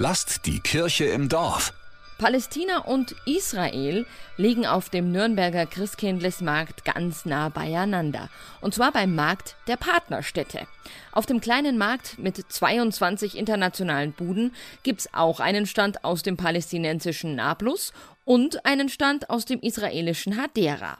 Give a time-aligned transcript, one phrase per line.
[0.00, 1.72] Lasst die Kirche im Dorf.
[2.18, 8.28] Palästina und Israel liegen auf dem Nürnberger Christkindlesmarkt ganz nah beieinander.
[8.60, 10.68] Und zwar beim Markt der Partnerstädte.
[11.10, 14.54] Auf dem kleinen Markt mit 22 internationalen Buden
[14.84, 17.92] gibt's auch einen Stand aus dem palästinensischen Nablus
[18.24, 20.98] und einen Stand aus dem israelischen Hadera.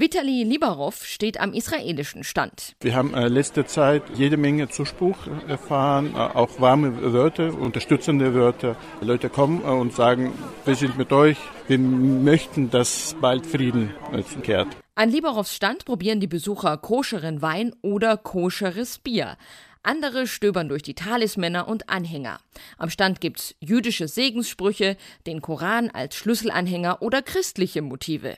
[0.00, 2.76] Vitali Liberov steht am israelischen Stand.
[2.82, 5.16] Wir haben äh, letzte Zeit jede Menge Zuspruch
[5.48, 8.76] erfahren, äh, auch warme Wörter, unterstützende Wörter.
[9.00, 10.32] Leute kommen äh, und sagen,
[10.64, 14.68] wir sind mit euch, wir möchten, dass bald Frieden äh, kehrt.
[14.94, 19.36] An Liberovs Stand probieren die Besucher koscheren Wein oder koscheres Bier.
[19.82, 22.38] Andere stöbern durch die Talismänner und Anhänger.
[22.76, 24.96] Am Stand gibt's jüdische Segenssprüche,
[25.26, 28.36] den Koran als Schlüsselanhänger oder christliche Motive.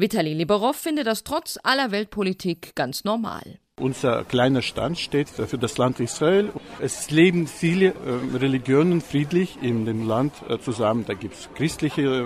[0.00, 3.58] Vitali Liberov findet das trotz aller Weltpolitik ganz normal.
[3.78, 6.50] Unser kleiner Stand steht für das Land Israel.
[6.80, 11.04] Es leben viele äh, Religionen friedlich in dem Land äh, zusammen.
[11.06, 12.24] Da gibt es christliche äh,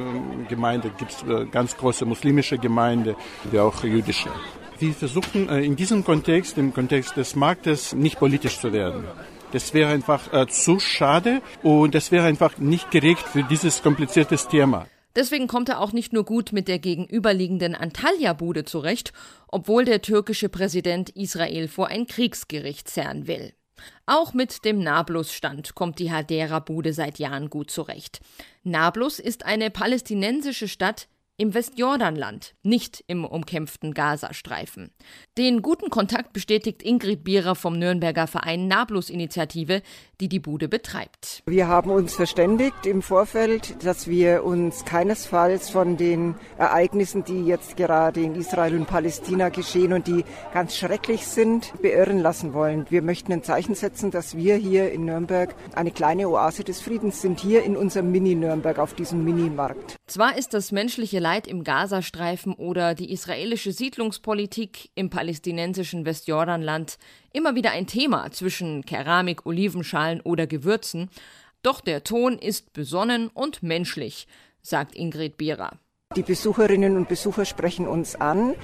[0.48, 3.16] Gemeinde, gibt es äh, ganz große muslimische Gemeinde,
[3.50, 4.30] wie auch jüdische.
[4.78, 9.02] Wir versuchen äh, in diesem Kontext, im Kontext des Marktes, nicht politisch zu werden.
[9.50, 14.86] Das wäre einfach zu schade und das wäre einfach nicht gerecht für dieses komplizierte Thema.
[15.16, 19.12] Deswegen kommt er auch nicht nur gut mit der gegenüberliegenden Antalya-Bude zurecht,
[19.48, 23.54] obwohl der türkische Präsident Israel vor ein Kriegsgericht zerren will.
[24.06, 28.20] Auch mit dem Nablus-Stand kommt die Hadera-Bude seit Jahren gut zurecht.
[28.62, 34.90] Nablus ist eine palästinensische Stadt im Westjordanland, nicht im umkämpften Gazastreifen.
[35.36, 39.82] Den guten Kontakt bestätigt Ingrid Bierer vom Nürnberger Verein Nablus-Initiative,
[40.20, 41.42] die die Bude betreibt.
[41.46, 47.77] Wir haben uns verständigt im Vorfeld, dass wir uns keinesfalls von den Ereignissen, die jetzt
[47.77, 52.86] gerade in Israel und Palästina geschehen und die ganz schrecklich sind, beirren lassen wollen.
[52.90, 57.20] Wir möchten ein Zeichen setzen, dass wir hier in Nürnberg eine kleine Oase des Friedens
[57.20, 59.96] sind, hier in unserem Mini-Nürnberg auf diesem Mini-Markt.
[60.06, 66.98] Zwar ist das menschliche Leid im Gazastreifen oder die israelische Siedlungspolitik im palästinensischen Westjordanland
[67.33, 71.08] immer wieder ein Thema zwischen Keramik, Olivenschalen oder Gewürzen,
[71.63, 74.29] doch der Ton ist besonnen und menschlich,
[74.61, 75.79] sagt Ingrid Bierer.
[76.14, 78.55] Die Besucherinnen und Besucher sprechen uns an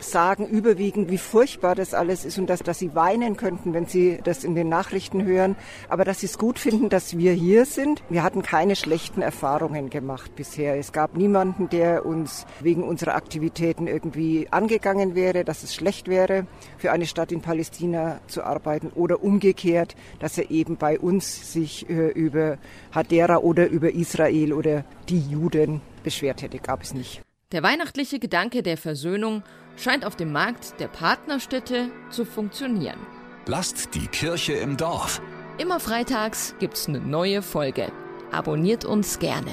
[0.00, 4.18] sagen überwiegend, wie furchtbar das alles ist und dass, dass sie weinen könnten, wenn sie
[4.22, 5.56] das in den Nachrichten hören,
[5.88, 8.02] aber dass sie es gut finden, dass wir hier sind.
[8.08, 10.76] Wir hatten keine schlechten Erfahrungen gemacht bisher.
[10.78, 16.46] Es gab niemanden, der uns wegen unserer Aktivitäten irgendwie angegangen wäre, dass es schlecht wäre,
[16.76, 21.88] für eine Stadt in Palästina zu arbeiten oder umgekehrt, dass er eben bei uns sich
[21.88, 22.58] äh, über
[22.92, 26.58] Hadera oder über Israel oder die Juden beschwert hätte.
[26.58, 27.22] Gab es nicht.
[27.50, 29.42] Der weihnachtliche Gedanke der Versöhnung
[29.78, 32.98] scheint auf dem Markt der Partnerstädte zu funktionieren.
[33.46, 35.22] Lasst die Kirche im Dorf.
[35.56, 37.90] Immer freitags gibt's eine neue Folge.
[38.32, 39.50] Abonniert uns gerne.